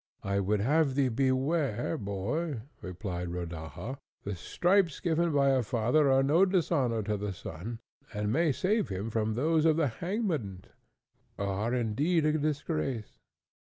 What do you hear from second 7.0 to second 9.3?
to the son, and may save him